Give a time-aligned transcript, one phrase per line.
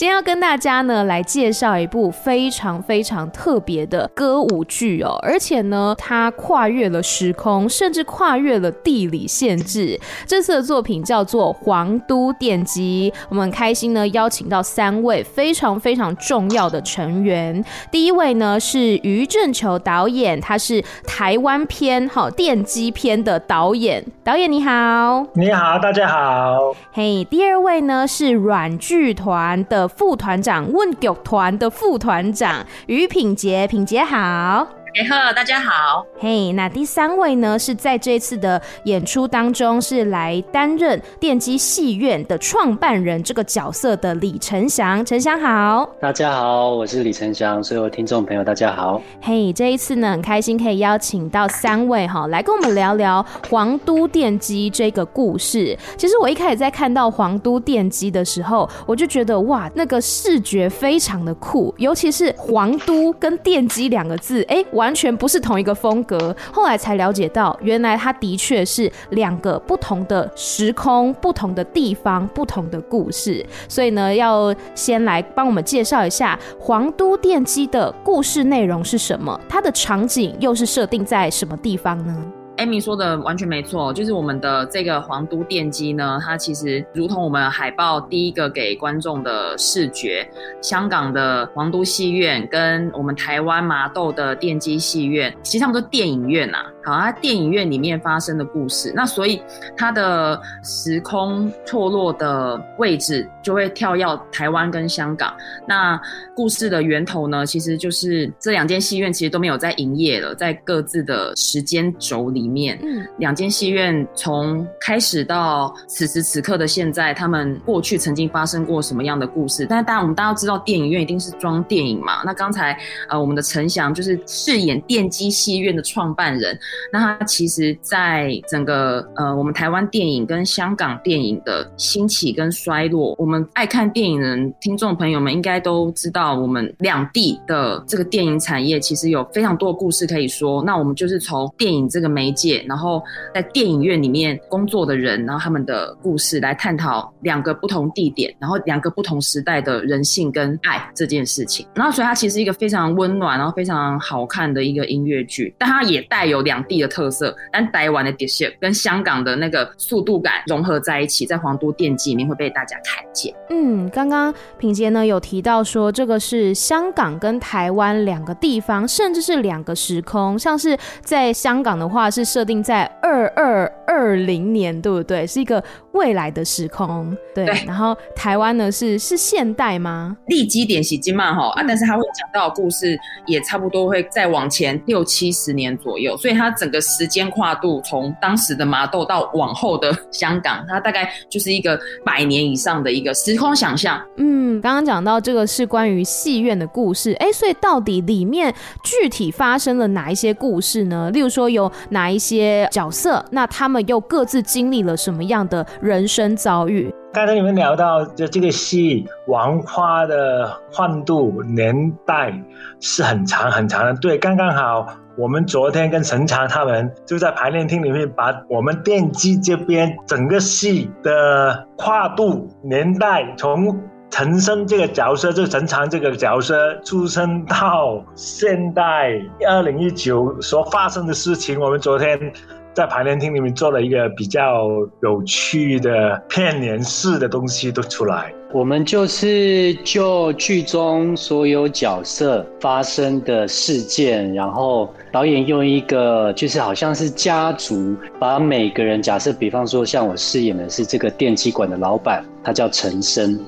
[0.00, 10.00] 今天要跟大家呢来介绍一部非常非常特别的歌舞剧哦，而且呢，它跨越了时空，甚至跨越了地理限制。
[10.26, 17.62] 这次的作品叫做《皇都电击》，我们很开心呢邀请到三位非常非常重要的成员。
[17.92, 24.02] 第一位呢是于正球导演，他是台湾篇好电击片的导演。
[24.24, 26.74] 导演你好，你好，大家好。
[26.90, 29.12] 嘿，第二位呢是软剧。
[29.12, 34.79] 团的副团长，问狗团的副团长于品杰，品杰好。
[34.92, 36.04] 哎呵，大家好。
[36.18, 45.88] 嘿，hey, 那第三位呢，是在这次的演出当中是来担任电机戏院的创办人这个角色的李承祥，承祥好。
[46.00, 49.00] 大家好，我是李承祥，所有听众朋友大家好。
[49.22, 55.78] 嘿，hey, 这一次呢，很开心可以邀请到三位哈来跟我们聊聊皇都电机这个故事。
[55.96, 64.66] 其实我一开始在看到皇都电机的时候，我就觉得哇，那个视觉非常的酷，尤其是皇都跟电机两个字，哎、欸。
[64.80, 73.44] 完全不是同一个风格，后来才了解到，原来它的确是两个不同的时空、不同的地方、不同的故事。
[73.68, 90.28] 所以呢，要先来帮我们介绍一下皇都电机的故事内容是什么，它的场景又是设定在什么地方呢？Amy 说的完全没错，就是我们的这个皇都电机呢，它其实如同我们海报第一个给观众的视觉，
[90.60, 99.42] 香港的皇都戏院跟我们台湾麻豆的电机戏院，其实他们都电影院呐、好，它电影院里面发生的故事，那所以
[99.76, 105.34] 它的时空错落的位置就会跳跃台湾跟香港。
[105.68, 106.00] 那
[106.34, 119.66] 故事的源头呢，其实就是这两间戏院其实都没有在营业了，在各自的时间轴里面，嗯，两间戏院从开始到此时此刻的现在，他们过去曾经发生过什么样的故事？
[119.68, 122.22] 但是当然我们大家都知道，电影院一定是装电影嘛。
[122.24, 126.58] 那刚才呃，我们的陈翔就是饰演电机戏院的创办人。
[126.92, 140.62] 那它其实，在整个呃，我们台湾电影跟香港电影的兴起跟衰落，我们爱看电影人听众朋友们应该都知道，我们两地的这个电影产业其实有非常多的故事可以说。
[140.62, 143.02] 那我们就是从电影这个媒介，然后
[143.34, 151.66] 在电影院里面工作的人，然后他们的故事来探讨两个不同地点，然后两个不同时代的人性跟爱这件事情。
[151.74, 156.59] 然后所以它其实一个非常温暖，然后非常好看的一个音乐剧，但它也带有两。
[156.64, 163.34] 地的特色，但台湾的特色跟香港的那个速度感融合在一起，在皇都电机里面会被大家看见。
[163.50, 170.38] 嗯，刚刚品杰呢有提到说，这个是香港跟台湾两个地方，甚至是两个时空。
[170.38, 175.26] 像是在香港的话，是设定在二二二零年，对不对？
[175.26, 177.16] 是一个未来的时空。
[177.34, 177.46] 对。
[177.46, 180.16] 对，然后台湾呢是是现代吗？
[180.26, 186.50] 立基点是今嘛哈啊，但是他会讲到的故事也差不多会再往前六七十年左右，所以他。
[186.60, 193.98] 整个时间跨度从当时的麻豆到往后的香港，它大概就是一个百年以上的一个时空想象。
[194.16, 198.52] 嗯，刚刚讲到这个是关于戏院的故事，哎，所以到底里面
[198.82, 201.08] 具体发生了哪一些故事呢？
[201.12, 206.92] 例如说有哪一些角色，那他们又各自经历了什么样的人生遭遇？
[207.12, 212.32] 刚才你们聊到，就这个戏王花的换度年代
[212.80, 214.86] 是很长很长的，对，刚刚好。
[215.16, 229.12] 我们昨天跟承祥他们就在排练厅里面，把我们电机这边整个戏的跨度年代，从陈升这个角色，就承祥这个角色出生到现代
[229.48, 232.32] 二零一九所发生的事情，我们昨天。
[232.72, 234.68] 在排练厅里面做了一个比较
[235.02, 238.32] 有趣的片联式的东西都出来。
[238.52, 253.38] 我们就是就剧中所有角色发生的事件，然后导演用一个就是好像是家族，把每个人假设，比方说像我饰演的是这个电机馆的老板，他叫陈生。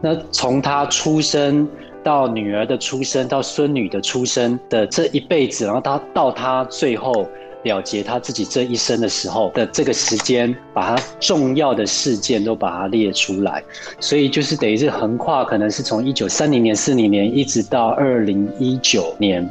[0.00, 1.68] 那从他出生
[2.04, 7.28] 到女儿的出生到孙女的出生的这一辈子，然后他到他最后。
[7.62, 13.62] 了结他自己这一生的时候的这个时间，把他重要的事件都把它列出来，
[14.00, 19.48] 所以就是等于是横跨，可能是从一九三零年、四零年一直到二零一九年。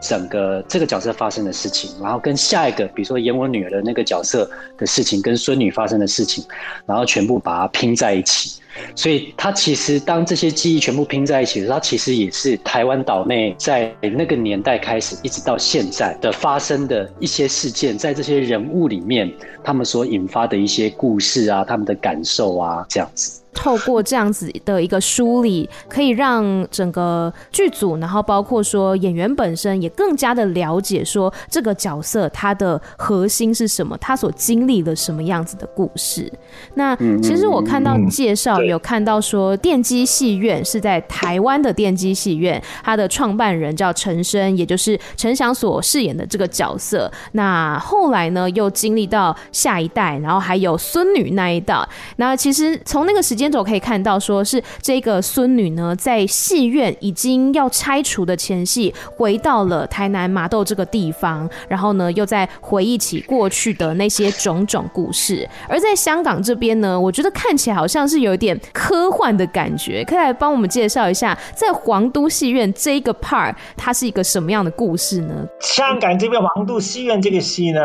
[0.00, 6.44] 整个这个角色发生的事情，然后跟下一个，比如说演我女儿的那个角色的事情，跟孙女发生的事情，
[6.86, 8.60] 然后全部把它拼在一起。
[8.94, 19.30] 所以，它其实当这些记忆全部拼在一起的时候，他其实也是台湾岛内在那个年代开始一直到现在的发生的一些事件，在这些人物里面，
[19.62, 23.41] 他们所引发的一些故事啊，他们的感受啊，这样子。
[23.54, 36.32] 透过这样子的一个梳理，可以让整个剧组，然后包括说演员本身，也更加的了解说这个角色他的核心是什么，他所经历了什么样子的故事。
[36.74, 47.10] 那其实我看到介绍有看到说，电机戏院是在台湾的电机戏院，他的创办人叫陈升，也就是陈翔所饰演的这个角色。
[47.32, 51.86] 那后来呢，又经历到下一代，然后还有孙女那一代。
[52.16, 53.41] 那其实从那个时间。
[53.58, 65.48] 我可以看到，说是这个孙女呢，在戏院已经要拆除的前夕，回到了台南麻豆这个地方，然后呢，又在回忆起过去的那些种种故事。
[65.68, 75.46] 而在香港这边呢，我觉得看起来好像是有点科幻的感觉，可以来帮我们介绍一下，在皇都戏院这一个 part，它是一个什么样的故事呢？
[75.60, 77.80] 香港这边皇都戏院这个戏呢？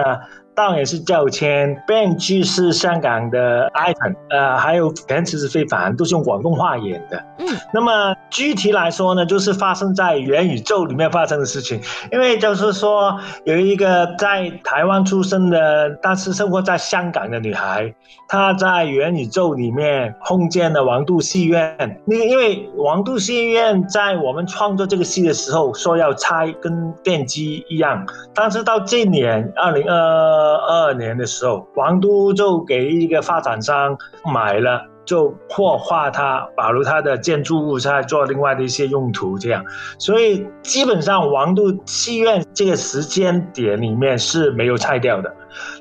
[0.58, 7.24] 导演是赵谦，编剧是香港的 Ivan，呃，还有填词是非凡，都是用广东话演的。
[7.38, 11.80] 嗯，那么具体来说呢，就是发生在元宇宙里面发生的事情。
[12.12, 17.94] 因为就是说，有一个在台湾出生的，但是生活在香港的女孩，
[18.28, 22.02] 她在元宇宙里面碰见了王都戏院。
[22.06, 30.47] 那个因为王都戏院在我们创作这个戏的时候说要拆，跟电机一样，但是到今年二零二。
[30.56, 33.98] 二二年的时候，王都就给一个发展商
[34.34, 39.64] 买了，就破坏它，保留它的建筑物，再做另外的一些用途，这样。
[40.00, 45.34] 所以基本上王都戏院这个时间点里面是没有拆掉的，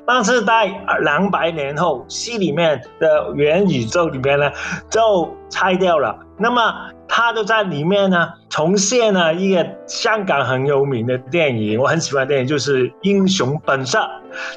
[0.05, 0.67] 但是在
[1.01, 4.51] 两百年后，戏里面的元宇宙里面呢，
[4.89, 6.17] 就拆掉了。
[6.37, 6.61] 那么。
[7.07, 13.99] 他就在里面呢，重现了一个香港很有名的电影，我很喜欢电影，就是《英雄本色》。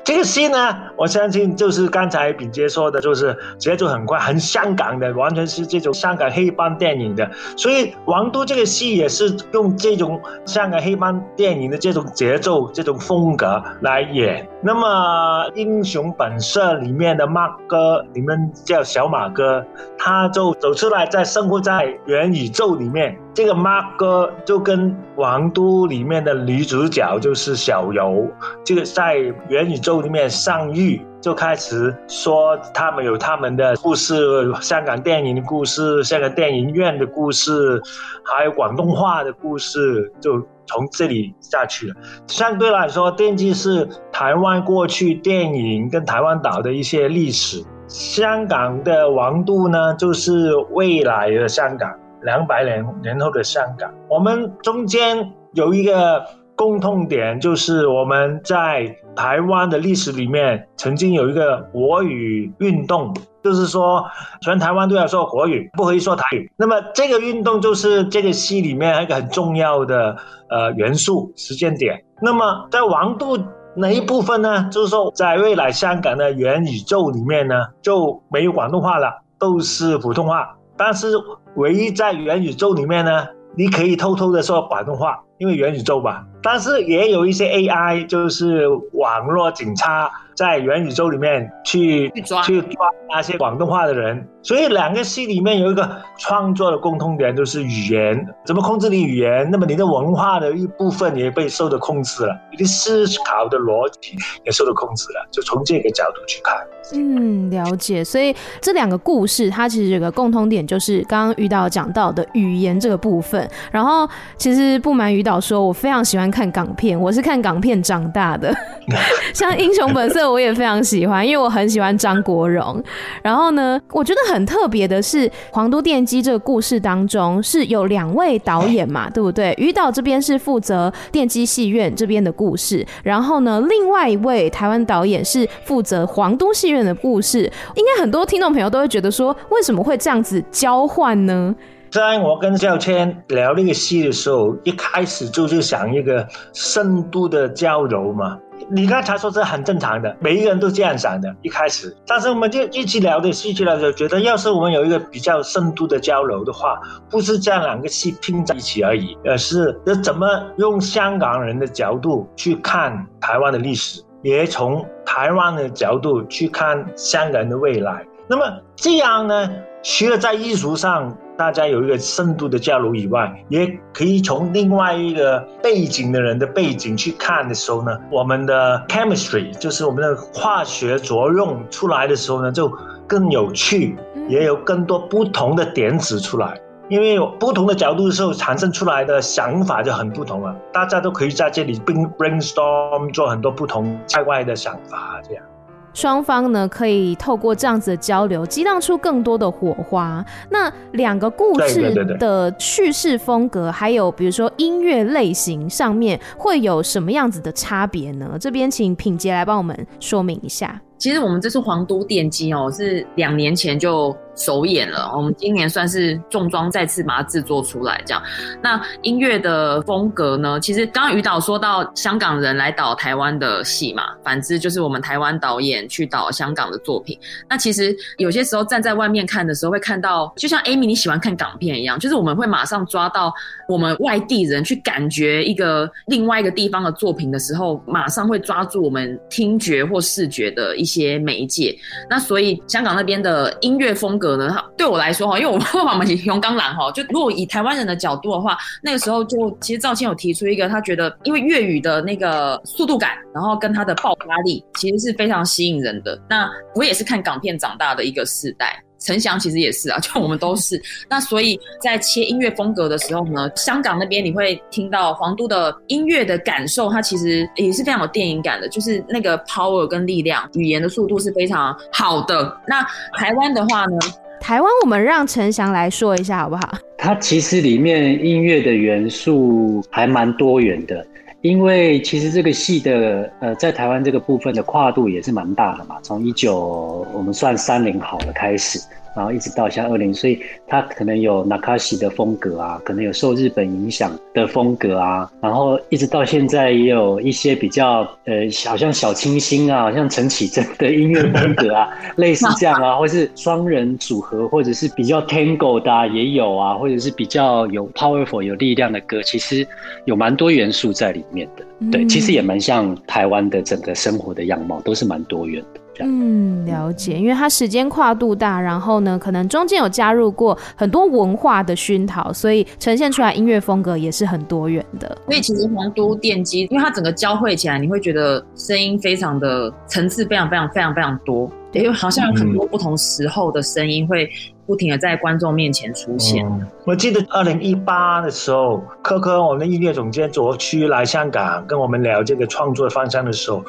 [0.05, 7.31] 这个戏呢，我相信就是刚才炳杰说的，就是节奏很快，很香港的，完全是这种香港黑帮电影的。
[7.57, 14.47] 所以王都这个戏也是用这种香港黑帮电影的这种节奏、这种风格来演。
[14.61, 19.65] 那么《英雄本色》里面的马哥，你们叫小马哥，
[19.97, 23.17] 他就走出来，在生活在元宇宙里面。
[23.33, 28.29] 这个马哥就跟王都里面的女主角就是小柔，
[28.65, 29.17] 这个在
[29.49, 37.81] 元宇宙里面相遇，就开始说他们有他们的故事，香港电影的故事，香港电影院的故事，
[38.25, 41.95] 还有广东话的故事，就从这里下去了。
[42.27, 51.91] 相对来说，电机是台湾过去电影跟台湾岛的一些历史，香港的王都呢，就是未来的香港。
[52.23, 56.25] 两百年年后的香港，我们中间有一个
[56.55, 64.05] 共通点，就是我们在台湾的历史里面曾经有一个国语运动，就是说
[64.43, 66.53] 全台湾都要说国语，不可以说台语。
[66.57, 70.17] 那么这个运动就是这个戏里面一个很重要的
[70.51, 72.05] 呃元素时间点。
[72.21, 73.39] 那么在王都
[73.75, 80.55] 那一部分呢，就是说在未来香港的元宇宙里面呢，就没有广东话了，都是普通话。
[80.83, 81.09] 但是，
[81.57, 86.25] 唯一在元宇宙里面呢，你可以偷偷的说广东话，因为元宇宙吧。
[86.43, 94.27] 但是也有一些 AI，就是网络警察，在元宇宙里面去去抓，去抓那些广东话的人。
[94.43, 98.27] 所以两个戏里面有一个创作的共通点，就是语言。
[98.47, 99.47] 怎么控制你语言？
[99.51, 104.17] 那么你的文化的一部分也被受到控制了，你的思考的逻辑
[104.47, 105.29] 也受到控制了。
[105.31, 106.57] 就从这个角度去看。
[106.95, 108.03] 嗯，了解。
[108.03, 113.47] 所以这两个故事，它其实有个共通点，就是刚刚于导讲到的语言这个部分。
[113.71, 118.51] 然后，其实不瞒于导说，我非常喜欢看港片，我是看港片长大的。
[119.35, 122.83] 像《英雄本色》，我也非常喜欢，因为我很喜欢张国荣。
[123.23, 124.21] 然后呢，我觉得。
[124.31, 129.53] 很特别的是，《皇都电机》这个故事当中是有两位导演嘛，对不对？
[129.59, 137.51] 于导这边是负责电机戏院这边的故事，然后呢，另外一位台湾导演是负责皇都戏院的故事。
[137.75, 141.53] 应该很多听众朋友都会觉得说，为什么会这样子交换呢？
[141.91, 148.39] 在我跟孝谦聊那个戏的时候，一开始就是想一个深度的交流嘛。
[148.69, 151.97] 你刚才说这很正常的，每一个人都这样想的，一开始。
[152.07, 160.27] 但是我们就一起聊的戏剧的时候，觉得要是我们有一个比较深度的交流的话，不是这样两个戏拼在一起而已，而是要怎么
[160.59, 168.05] 用香港人的角度去看台湾的历史，也从台湾的角度去看香港的未来。
[168.29, 168.45] 那么
[168.77, 169.51] 这样呢，
[169.83, 182.71] 除了在艺术上，大家有一个深度的交流以外，也可以从另外一个背景的人的背景去看的时候呢，我们的 chemistry 就是我们的化学作用出来的时候呢，就
[183.07, 183.97] 更有趣，
[184.29, 186.61] 也有更多不同的点子出来。
[186.91, 190.55] 因为有不同的角度的时候，产生出来的想法就很不同了。
[190.73, 195.45] 大家都可以在这里 brainstorm 做很多不同在外的想法，这样。
[195.93, 200.25] 双方呢，可以透过这样子的交流，激荡出更多的火花。
[200.51, 208.37] 那两个故事的叙事风格，还有比如说音乐类型上面，会有什么样子的差别呢？
[208.41, 210.81] 这边请品杰来帮我们说明一下。
[211.01, 218.23] 其实我们这次《皇都电机》哦，是两年前就首演了，我们今年算是重装再次把它制作出来，这样。
[218.63, 220.61] 那音乐的风格呢？
[220.61, 227.19] 其实刚刚于导说到香港人来导台湾的戏嘛，反之就是我们台湾导演去导香港的作品。
[227.49, 233.33] 那其实有些时候站在外面看的时候，会看到，就像 Amy 你喜欢看港片一样，就是我们会马上抓到
[233.67, 241.77] 我们外地人去感觉一个另外一个地方的作品的时候，马上会抓住我们听觉或视觉的一些媒介。
[242.09, 244.57] 那所以香港那边的音乐风格呢。
[244.77, 256.19] 对我来说哈，因为我们我们用刚来哈，就如果以台湾人的角度的话，那个时候就其实赵青有提出一个，他觉得因为粤语的那个速度感，然后跟他的爆发力，其实是非常吸引人的。
[256.29, 260.81] 那我也是看港片长大的一个世代，陈翔其实也是啊， 就我们都是。
[261.09, 272.57] 那所以在切音乐风格的时候呢，香港那边你会听到皇都的音乐的感受，它其实也是非常有电影感的，就是那个 power 跟力量，语言的速度是非常好的。
[272.67, 272.83] 那
[273.19, 273.99] 台湾的话呢？
[274.41, 276.73] 台湾，我们让陈翔来说一下好不好？
[276.97, 281.07] 它其实里面音乐的元素还蛮多元的，
[281.43, 288.79] 因为其实这个戏的呃，在台湾这个部分的跨度也是蛮大的嘛，从一九我们算三零好了开始。
[289.15, 309.67] 然后一直到像二零，所以他可能有 Nakashi 的风格啊，可能有受日本影响的风格啊，然后一直到现在也有一些比较呃，好像小清新啊，好像陈绮贞的音乐风格啊， 类似这样啊，或是双人组合，或者是比较 Tango 的啊，也有啊，或者是比较有 powerful 有力量的歌，其实
[310.05, 311.65] 有蛮多元素在里面的。
[311.91, 315.80] 对，其实也蛮像台湾的整个生活的样貌，都是蛮多元的。
[316.03, 325.17] 嗯，了解，因为它时间跨度大，然后呢，可能中间有加入过很多文化的熏陶，所以呈现出来音乐风格也是很多元的。
[325.27, 334.29] 所以其实皇都电机，因为它整个交汇起来，你会觉得声音非常的层次非常非常非常非常多，对，因为好像有很多不同时候的声音会。
[334.71, 336.47] 不停的在观众面前出现。
[336.47, 343.65] 嗯、我记得二零一八的时候，科科我们的音乐总监卓区来香港跟我们聊这个创作方向的时候，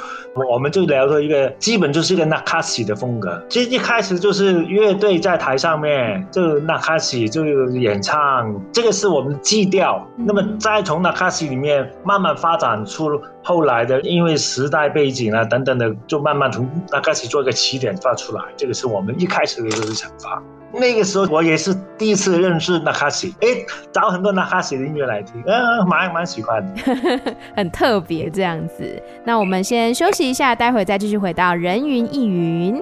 [0.47, 3.43] 我们就聊到一个基本就是一个 Nakashi 的风格。
[3.49, 10.07] 其实一开始就是乐队在台上面，就 Nakashi 就演唱，这个是我们的基调。
[10.17, 18.43] 那么再从 Nakashi 里面慢慢发展出后来的，因为时代背景啊等等的，就慢慢从 Nakashi 做一个起点发出来。
[18.55, 20.43] 这个是我们一开始的这个想法。
[20.73, 23.47] 那个时候我也是第一次认识纳卡西，哎，
[23.91, 26.81] 找很多纳卡西的音乐来听，嗯，蛮蛮喜欢的，
[27.55, 29.01] 很特别这样子。
[29.25, 32.81] 那我们先休息一下，待会再继续回到人云亦云。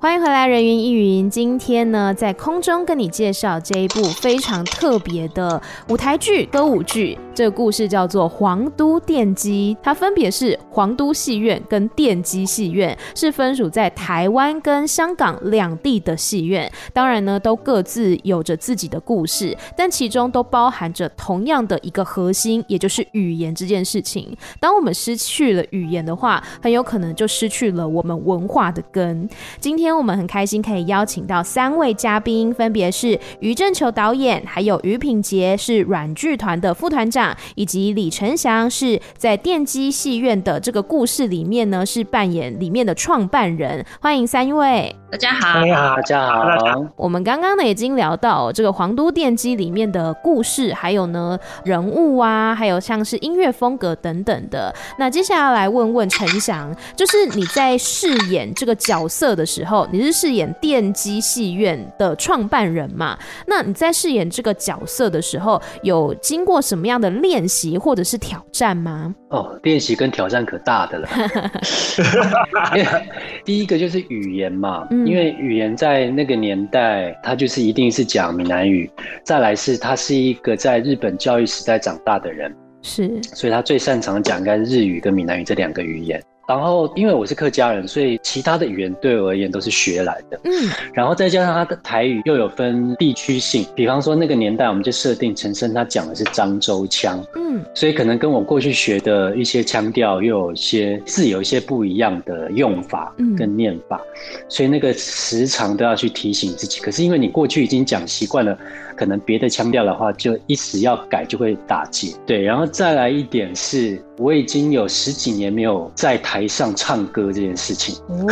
[0.00, 1.28] 欢迎回来，人云亦云。
[1.28, 7.18] 今天呢，在空中跟你介绍这一部非常特别的舞台剧、歌舞剧。
[7.38, 16.68] 这个故事叫做《皇都电机》，它分别是皇都戏院跟电机戏院，是分属在台湾跟香港两地的戏院。
[16.92, 24.36] 当然呢，都各自有着自己的故事，但其中都包含着同样的一个核心，也就是语言这件事情。
[24.58, 29.28] 当我们失去了语言的话，很有可能就失去了我们文化的根。
[29.60, 29.96] 今天。
[29.96, 43.84] 我们很开心可以邀请到三位嘉宾，分别是于正球导演，还有于品杰是软剧团的副团长，以及李承祥是在电机戏院的这个故事里面呢是扮演里面的创办人。
[44.00, 44.94] 欢迎三位。
[45.10, 46.84] 大家好，你好，大家好。
[46.94, 54.74] 我们刚刚呢已经聊到这个皇都电机里面的故事，还有呢人物啊，还有像是音乐风格等等的。
[54.98, 63.18] 那接下来来问问陈翔，就是你在饰演这个角色的时候，你是饰演电机戏院的创办人嘛？
[63.46, 69.14] 那你在饰演这个角色的时候，有经过什么样的练习或者是挑战吗？
[69.30, 71.08] 哦，练习跟挑战可大的了。
[73.44, 74.86] 第一个就是语言嘛。
[75.06, 78.90] 因为语言在那个年代，它就是一定是讲闽南语。
[79.22, 86.22] 再来是，他是一个在日本教育时代长大的人，是，所以他最擅长讲应该是日语跟闽南语这两个语言。
[86.48, 90.40] 然后，因为我是客家人，所以其他的语言对我而言都是学来的。
[90.44, 97.22] 嗯，然后再加上他的台语又有分地区性，比方说那个年代，我们就设定陈升他讲的是漳州腔。
[97.36, 106.80] 嗯，所以可能跟我过去学的一些腔调又有一些字有一些不一样的用法跟念法，嗯，所以那个时常都要去提醒自己。
[106.80, 108.58] 可是因为你过去已经讲习惯了。
[108.98, 112.08] 可能别的腔调的话，就一时要改就会打结。
[112.26, 117.94] 对，然后再来一点是，我已经有十几年没有在台上唱歌这件事情。
[118.08, 118.26] 哦，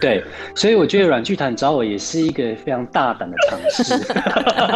[0.00, 0.24] 对，
[0.54, 3.98] 所以我觉得软剧团找我也是一个非常大胆的尝试。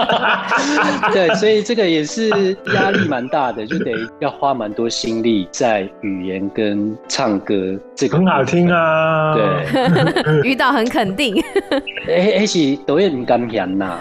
[1.12, 2.28] 对，所以这个也是
[2.74, 7.54] 压力蛮大的，就得要花蛮多心力在语言跟唱歌
[7.94, 8.18] 这个。
[8.18, 9.34] 很好听啊。
[9.34, 11.42] 对， 余导很肯定。
[12.08, 13.98] 哎哎，是导演唔敢嫌呐。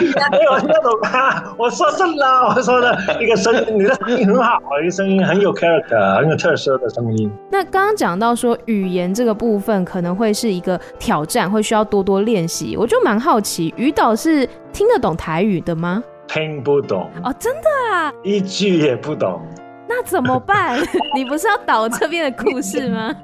[0.00, 1.54] 没有听懂啊！
[1.58, 7.30] 我说是啦，我说的一个声音，你的声音很好，一个声音很有 character，很有特色的声音。
[7.50, 12.76] 那刚刚讲到说语言这个部分可能会是一个挑战，会需要多多练习。
[12.76, 16.02] 我就蛮好奇，于导是听得懂台语的吗？
[16.28, 19.42] 听不懂哦，真的啊，一句也不懂。
[19.94, 20.80] 那怎么办？
[21.14, 23.14] 你不是要导这边的故事吗？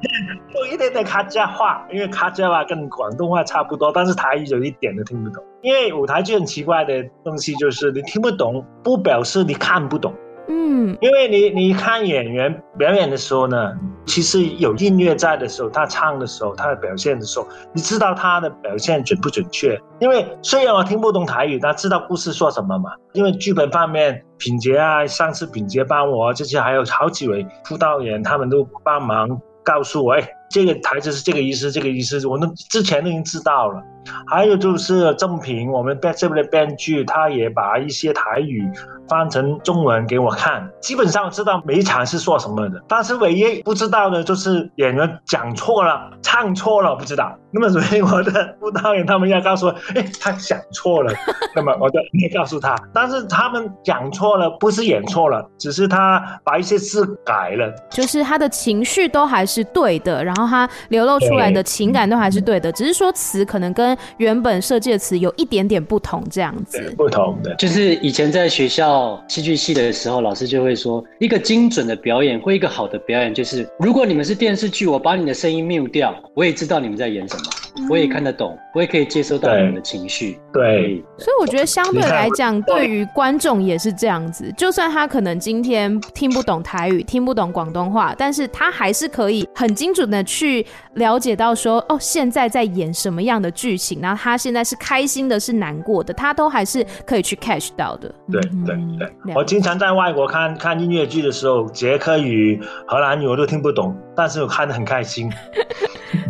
[0.54, 5.42] 有一点点客家话，因为客家话跟广东话差不多，但是台语有一点都听不懂。
[5.62, 10.12] 因为舞台剧很奇怪的东西，就是你听不懂，不表示你看不懂。
[10.48, 13.72] 嗯，因为你你看演员表演的时候呢，
[14.06, 19.78] 其实有音乐在的时候，他唱的时候，他的表现的时候，你知道他的表现准不准确？
[20.00, 22.90] 因为虽然我听不懂台语，但知道故事说什么嘛。
[23.12, 29.28] 因为剧本方面，品杰啊，上次品杰帮我，这些还有好几位副导演，他们都帮忙
[29.62, 33.82] 告诉我，哎，这个台词是这个意思，这个意思，我们之前都已经知道了。
[34.26, 38.66] 还有就是正平，我们编这边的编剧，他也把一些台语
[39.06, 47.36] 翻成中文给我看，基本上知道每一场是说什么的，但是唯一不知道的就是演员讲错了，唱错了，不知道。
[47.50, 51.12] 那么所以我的副导演他们要告诉我，哎，他讲错了，
[51.54, 52.74] 那么我就没告诉他。
[52.94, 66.92] 但是他们讲错了，不是演错了，只是他把一些字改了，就是他的情绪都还是对的，然后他流露出来的情感都还是对的，只是说词可能跟原本设计的词有一点点不同，这样子。
[66.96, 80.38] 不同的，就是以前在学校戏剧系的时候，老师就会说，一个精准的表演或一个好的表演，就是如果你们是电视剧，我把你的声音 mute 掉，我也知道你们在演什么，嗯、我也看得懂，我也可以接收到你们的情绪。
[80.52, 90.64] 对，所以我觉得相对来讲，对于观众也是这样子，就算他可能今天听不懂台语，听不懂广东话，但是他还是可以很精准的去
[90.94, 94.00] 了解到说，哦，现在在演什么样的剧情。
[94.00, 98.12] 然后他现在是开心的，是难过的，他都还是可以去 catch 到的。
[98.30, 98.76] 对对
[99.24, 105.30] 对，我经常在外国看看音乐剧的时候，捷克语、荷兰语我都听不懂，但是我看得很开心。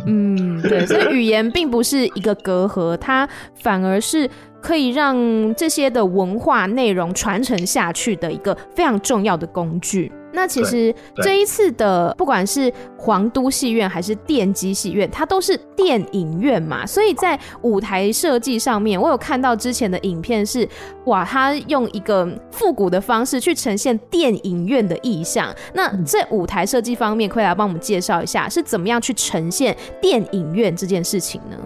[0.09, 4.29] 嗯，对，所以语言并不是一个隔阂，它反而是
[4.61, 5.17] 可以让
[5.55, 10.11] 这些的文化内容传承下去的一个非常重要的工具。
[10.39, 20.69] 那其实这一次的不管是皇都戏院还是电机戏院，它都是电影院嘛，所以在舞台设计上面，我有看到之前的影片是，
[21.07, 25.53] 哇，它用一个复古的方式去呈现电影院的意象。
[25.75, 31.57] 那在舞台设计方面，可以来帮我们介绍一下是怎么样去呈现电影院这件事情呢？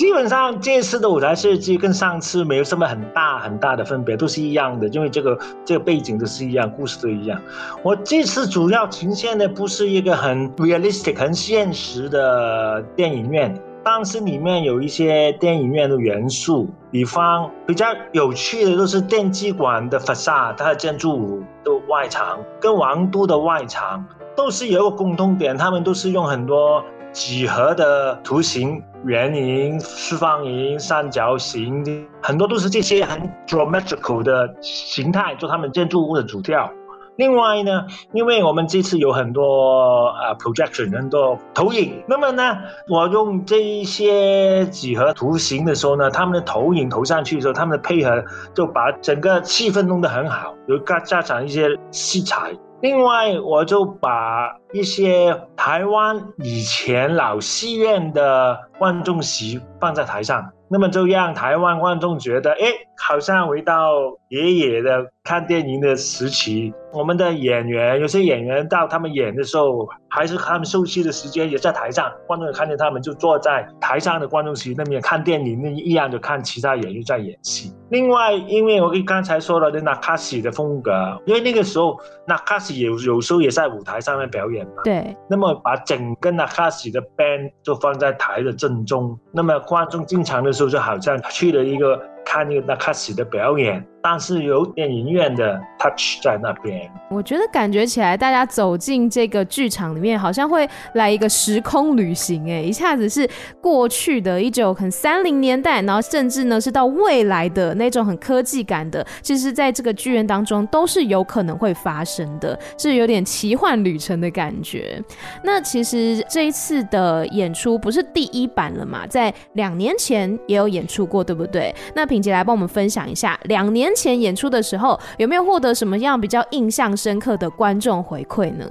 [0.00, 7.38] 基本上这次的舞台设计跟上次没有什么很大很大的分别，都是一样的，因为这个这个背景都是一样，故事都一样。
[7.82, 24.02] 我这次主要呈现的不是一个很 realistic、很现实的电影院，但是里面有一些电影院的元素，比方比较有趣的都是电击馆的 facade，它的建筑物的外墙跟王都的外墙
[24.34, 28.82] 都是有一个共通点，他们都是用很多几何的图形。
[29.06, 36.70] 圆形、四方形、三角形，很多都是这些很 geometrical 的形态，做他们建筑物的主调。
[37.16, 42.58] 另外呢，因为我们这次有很多啊 projection 很多投影，那么呢，
[42.90, 48.22] 我用这一些几何图形的时候呢，他们的投影投上去的时候，他们的配合
[48.54, 52.52] 就把整个气氛弄得很好，有加加上一些色彩。
[52.82, 60.50] 另外，我就把一些台湾以前老戏院的观众席放在台上。
[60.72, 62.58] 那么就让台湾观众觉得，哎，
[63.00, 63.92] 好像回到
[64.28, 66.72] 爷爷的看电影的时期。
[66.92, 77.72] 我们的演员，有些演员到他们演的时候，还是他们休息的时间也在台上，观众看见他们就坐在台上的观众席那边看电影，那一样的看其他演员在演戏。
[77.90, 80.92] 另外，因为我跟刚才说了的那卡西的风格，
[81.26, 85.16] 因为那个时候那卡西有有时候也在舞台上面表演嘛，对。
[85.28, 92.00] 那么把整个那卡西的 band 就放在台的正中，那么观众进场的时候就好像去了一个。
[92.24, 96.90] 看那个纳卡西的表演，但是有电影院的 touch 在那边。
[97.10, 103.28] 我觉得感觉起来，大家走进这个剧场里面，好像会来一个时空旅行，哎，一下子是
[103.60, 115.02] 过去的一九很三零年代，然后甚至呢是到未来的那种很科技感的，其实在这个剧院当中都是有可能会发生的，是有点奇幻旅程的感觉。
[115.42, 121.74] 那其实这一次的演出不是第一版了嘛，在两年前也有演出过，对不对？
[121.94, 128.64] 那平姐来帮我们分享一下，两年前演出的时候有没有获得什么样比较印象深刻的观众回馈呢？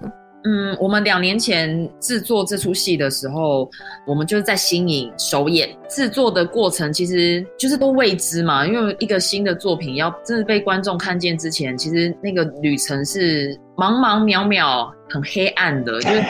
[0.45, 3.69] 嗯，我们两年前制作这出戏的时候，
[4.08, 16.23] 我们就是在新颖首演，制作的过程其实就是都未知嘛，因为一个新的作品要真的被观众看见之前，其实那个旅程是茫茫渺渺、很黑暗的， 就是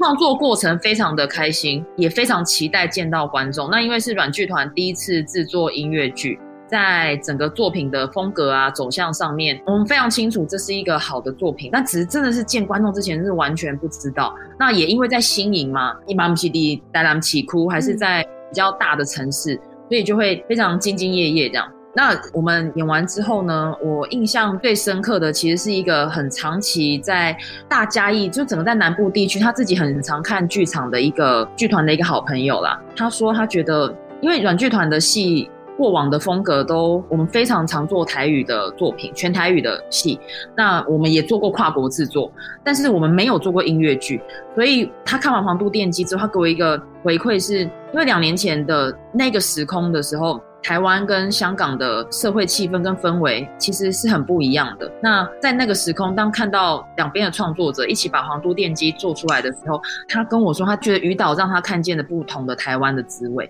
[0.00, 3.70] 创作过程非常的开心，也非常期待见到观众。
[3.70, 6.36] 那因为是软剧团第一次制作音乐剧。
[6.66, 14.34] 在整个作品的风格啊走向上面，我们非常清楚这是一个好的作品，那只是真的是见观众之前是完全不知道。
[14.58, 21.70] 那也因为在新营嘛，一般不是的带他们起哭，还是在比较大的城市，所以就会非常兢兢业业这样。
[21.94, 27.36] 那我们演完之后呢，我印象最深刻的其实是一个很长期在
[27.68, 32.80] 大嘉义，就整个在南部地区，他自己很常看剧场的一个剧团的一个好朋友啦。
[32.96, 35.50] 他说他觉得，因为软剧团的戏。
[35.76, 40.18] 过往的风格都，我们非常常做台语的作品，全台语的戏。
[40.56, 42.30] 那我们也做过跨国制作，
[42.62, 44.20] 但是我们没有做过音乐剧。
[44.54, 50.40] 所以他看完《黄都电机》之后，他给我一个回馈，是因为两年前的那个时空的时候。
[50.64, 54.90] 台湾跟香港的社会气氛跟氛围其实是很不一样的。
[55.02, 63.48] 那在那个时空，当看到两边的创作者一起把《皇都电机》做出来的时候，他跟我说，他觉得余导让他看见了不同的台湾的滋味。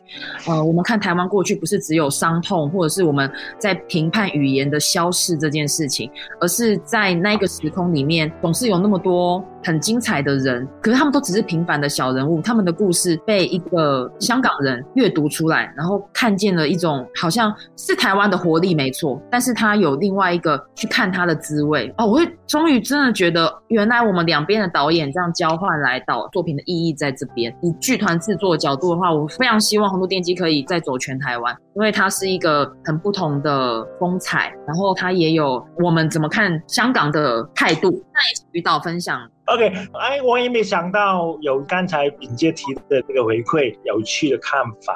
[0.48, 9.44] 呃，我们看台湾过去不是只有伤痛，或者是我们在评判语言的消逝这件事情，而是在那个时空里面，总是有那么多。
[9.66, 12.42] 很精彩的人，可是他们都只是平凡的小人物。
[12.42, 19.20] 他们的故事被一个香港人阅读出来，然后看见了一种好像是台湾的活力，没错。
[19.30, 22.06] 但是他有另外一个去看他的滋味哦。
[22.06, 27.54] 我会终于真的觉得，原来我们两边的导演这样交换来导作品的意义在这边。
[27.62, 37.90] 以剧团制作的角度的话，我非常希望《皇都电机》可以再走全台湾，因为它是一个很不同的风采，然后它也有我们怎么看香港的态度。
[38.12, 39.20] 那也是余导分享。
[39.46, 39.66] OK，
[40.00, 44.94] 哎，我也没想到有刚才炳杰提的这个回馈，有趣的看法。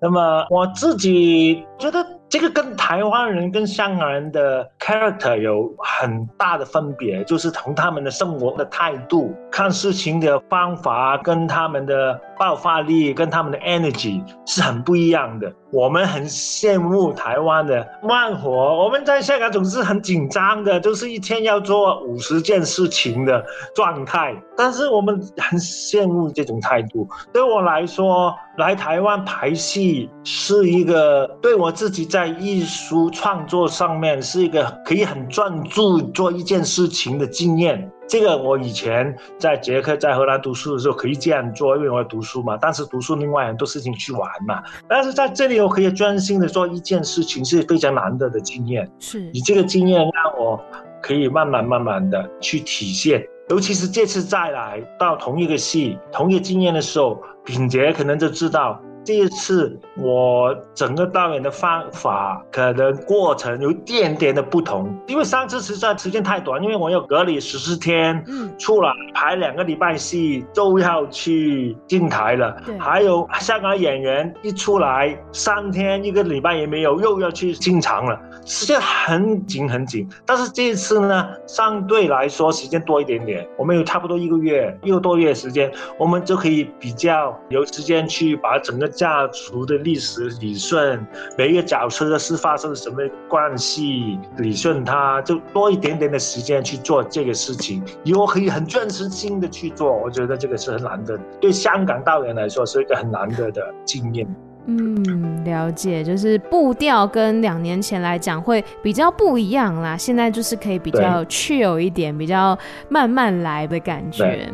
[0.00, 2.04] 那么我自己觉得。
[2.30, 15.52] 这个跟台湾人跟香港人的 character 有很大的分别，就是从他们的生活的态度、看事情的方法，跟他们的爆发力、跟他们的 energy 是很不一样的。
[15.72, 18.48] 我们很羡慕台湾的慢活，
[18.84, 23.44] 我们在香港总是很紧张的，就是一天要做五十件事情的
[23.74, 24.32] 状态。
[24.56, 27.08] 但是我们很羡慕这种态度。
[27.32, 32.06] 对我来说，来台湾排戏是一个对我自己。
[32.06, 37.90] 在艺术创作上面是一个可以很专注做一件事情的经验。
[38.08, 42.56] 这个我以前在捷克、在荷兰读书的时候可以这样做，因为我读书嘛。
[42.60, 44.62] 但是读书另外很多事情去玩嘛。
[44.88, 48.90] 但是在这里我可以专心的做一件事情，是非常难得的经验。
[48.98, 50.58] 是，你这个经验让我
[51.02, 53.22] 可以慢慢慢慢的去体现。
[53.50, 58.80] 尤其是这次再来到同一个戏、同一个经验的时候，品杰可能就知道。
[59.04, 80.06] 这一次我整个导演的方法可能过程有一点点的不同，因为上次实在时间太短，因为我要隔离十四天，嗯，出来排两个礼拜戏都要去进台了，对，还有香港演员一出来三天一个礼拜也没有，又要去进场了，时间很紧很紧。
[80.26, 92.96] 但是这一次呢，相对来说时间多一点点，我们有差不多一个月一个多月时间，我们就可以比较有时间去把整个家族的历史理顺，每一个角色的是发生什么
[93.28, 104.26] 关系，理顺它，就多一点点的时间去做这个事情，以后可以很专心心的去做，我觉得这个是很难得，对香港导演来说是一个很难得的经验。
[104.70, 109.96] 嗯，了解，就是步调跟两年前来讲会比较不一样啦。
[109.96, 112.56] 现在就是可以比较 chill 一点，比较
[112.90, 114.46] 慢慢来的感觉。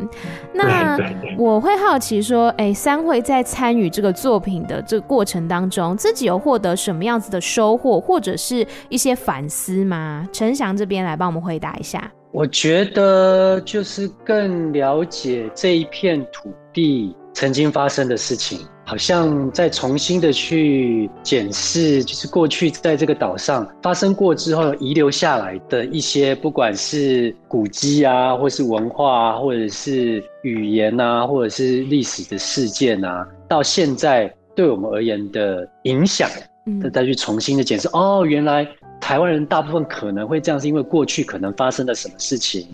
[0.53, 0.97] 那
[1.37, 10.29] 我会好奇说，哎、欸，三会在参与这个作品的这个过程当中，自己有获得什么样子的收获，或者是一些反思吗？
[10.33, 12.09] 陈翔这边来帮我们回答一下。
[12.31, 18.59] 我觉得就是更了解这一片土地曾经发生的事情。
[18.87, 36.29] 好像再重新的去检视，就是过去在这个岛上发生过之后遗留下来的一些，不管是古迹啊，或是文化啊，或者是语言啊，或者是历史的事件啊，到现在对我们而言的影响，
[36.67, 37.89] 嗯，再去重新的检视。
[37.95, 38.69] 哦，原来
[39.05, 42.67] 台湾人大部分可能会这样，是因为过去可能发生了什么事情，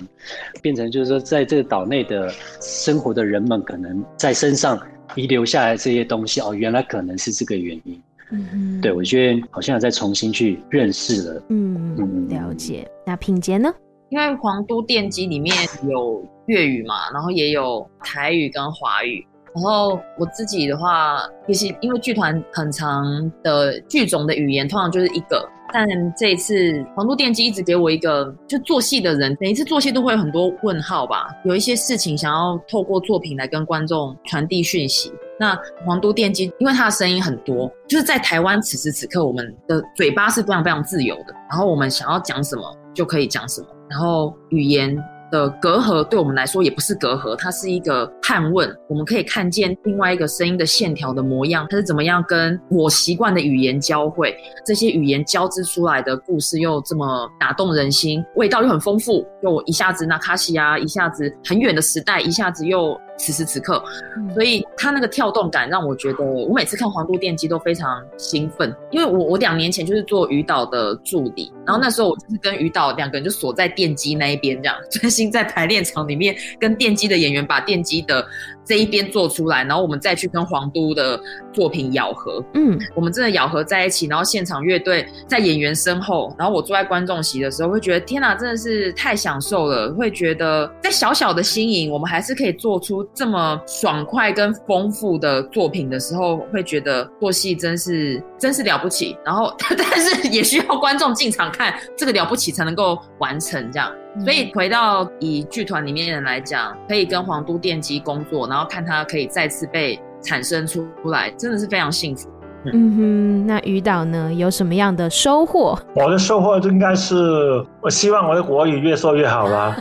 [0.63, 4.81] 变成就是说，在这个岛内的生活的人们，可能在身上。
[5.17, 8.01] 遗留下来这些东西哦，原来可能是这个原因。
[8.31, 11.43] 嗯嗯，对，我觉得好像在重新去认识了。
[11.49, 12.89] 嗯嗯，了解。
[13.05, 13.75] 那品杰呢？
[14.11, 15.53] 因为皇都电机里面
[15.89, 19.27] 有粤语嘛，然后也有台语跟华语。
[19.55, 23.05] 然后我自己的话，其实因为剧团很长
[23.43, 25.49] 的剧种的语言通常就是一个。
[25.73, 25.87] 但
[26.17, 35.13] 这一次，黄都电机一直给我一个，就做戏的人，每一次做戏都会有很多问号吧，有一些事情想要透过作品来跟观众传递讯息。
[35.39, 45.01] 那黄都电机，因为它的声音很多，就是在台湾此时此刻，我们的嘴巴是非常非常自由的，然后我们想要讲什么就可以讲什么，然后语言。
[45.31, 48.69] 的隔阂对我们来说也不是隔阂，它是一个探问。
[48.89, 62.99] 我们可以看见另外一个声音的线条的模样，它是怎么样跟我习惯的语言交汇，这些语言交织出来的故事又这么打动人心，味道又很丰富，又一下子那卡西啊，一下子很远的时代，一下子又。
[63.23, 63.85] 此时此刻，
[64.33, 78.25] 所以他那个跳动感让我觉得，我每次看《皇都电机》都非常兴奋，因为我我两年前就是做于导的助理，然后那时候我就是跟于导两个人就锁在电机那一边，这样专心在排练场里面跟电机的演员把电机的。
[78.63, 81.21] 这一边做出来，然后我们再去跟皇都的
[81.53, 82.41] 作品咬合。
[82.55, 89.93] 嗯，我们真的咬合在一起，然后现场乐队在演员身后，然后我坐在观众席的时候，会觉得天哪，真的是太享受了。
[89.95, 99.17] 会觉得在小小的新营，我们还是可以做出这么爽快跟丰富的作品的时候，会觉得做戏真是真是了不起。
[99.25, 103.93] 然后， 但是也需要观众进场看这个了不起才能够完成这样。
[104.25, 112.29] 所以回到以剧团里面人来讲，可以跟皇都电机工作，然后看他可以再次被产生出来，真的是非常幸福。
[112.65, 115.79] 嗯哼，那于导呢，有什么样的收获？
[115.95, 119.75] 我的收获就应该是，我希望我的国语越说越好啦。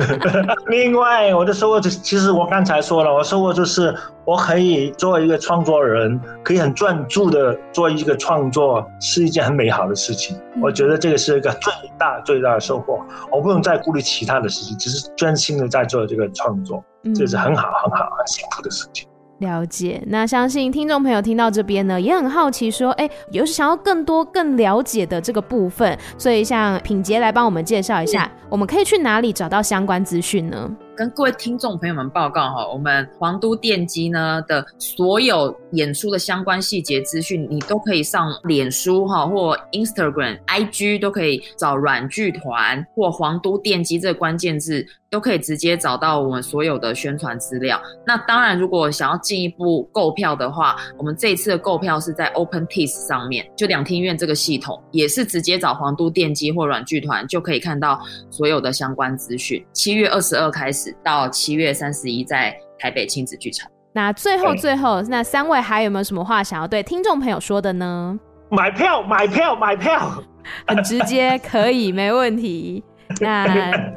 [0.68, 10.34] 另外，我的收获就其实我刚才说了，我收获就是我可以做一个创作人，可以很专注的做一个创作，是一件很美好的事情。
[10.54, 13.00] 嗯、我觉得这个是一个最大最大的收获。
[13.30, 16.82] 我不用再顾虑其他的事情，只是专心的在做这个创作，
[17.14, 19.06] 这是很好很好很幸福的事情。
[19.44, 30.70] 了解，那相信听众朋友听到这边呢，也很好奇，说，哎，有想要更多、更了解的这个部分，所以像品杰来帮我们介绍一下，我们可以去哪里找到相关资讯呢？
[30.96, 47.80] 跟各位听众朋友们报告哈，我们皇都电机呢的所有演出的相关细节资讯，你都可以上脸书哈或 Instagram、IG 都可以找阮剧团或皇都电机这个关键字，都可以直接找到我们所有的宣传资料。
[48.06, 59.64] 那当然，如果想要进一步购票的话，我们这一次的购票是在 OpenTix 上面，就两厅院这个系统也是直接找皇都电机或阮剧团就可以看到所有的相关资讯。
[59.84, 60.96] 七月二十二开始。
[61.04, 63.70] 到七月三十一，在台北亲子剧场。
[63.92, 68.18] 那最后最后，那三位还有没有什么话想要对听众朋友说的呢？
[68.48, 70.10] 买票，买票，买票，
[70.66, 72.82] 很直接，可以，没问题。
[73.20, 73.46] 那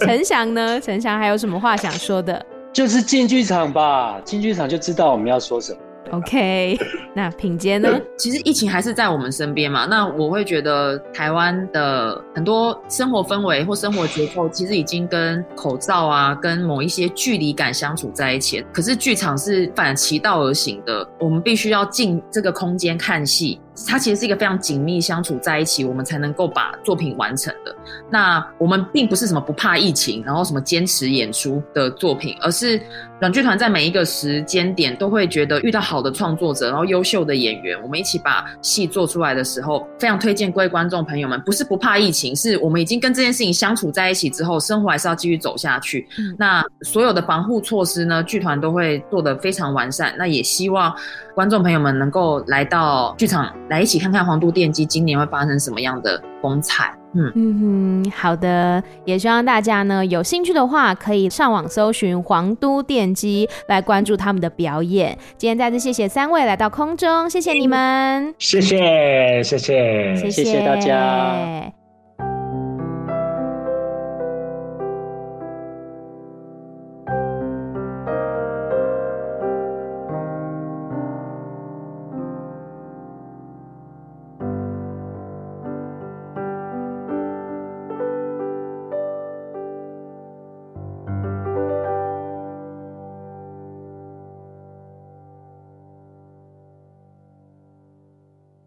[0.01, 0.77] 陈翔呢？
[0.83, 2.45] 陈翔还有什么话想说的？
[2.73, 5.79] 就是进剧场吧，进剧场就知道我们要说什么。
[6.11, 6.77] OK，
[7.13, 7.89] 那品杰呢？
[8.17, 9.85] 其实疫情还是在我们身边嘛。
[9.85, 18.65] 那我会觉得台湾的很多生活氛围或生活结构，其实已经跟口罩啊，跟某一些距离感相处在一起。
[18.73, 23.59] 可是剧场是反其道而行的，我们必须要进这个空间看戏。
[23.85, 27.75] 它其实是一个非常紧密相处在一起，我们才能够把作品完成的。
[28.09, 32.81] 那我们并不是什么不怕疫情，然后什么坚持演出的作品，而是
[33.19, 46.07] 软剧团在每一个时间点都会觉得遇到好的创作者，然后优秀的演员，我们一起把戏做出来的时候，非常推荐各位观众朋友们，不是不怕疫情，是我们已经跟这件事情相处在一起之后，生活还是要继续走下去。
[46.17, 50.13] 嗯、那所有的防护措施呢，剧团都会做得非常完善。
[50.17, 50.93] 那也希望
[51.35, 53.53] 观众朋友们能够来到剧场。
[53.69, 56.93] 来一起看看《黄都电机》今年会发生什么样的风采。
[57.13, 65.17] 嗯嗯哼，好的，也希望大家呢有兴趣的话，可以上网搜寻《皇都电机》来关注他们的表演。
[65.37, 71.86] 今天再次谢谢三位来到空中，谢谢你们，谢谢谢谢谢谢大家。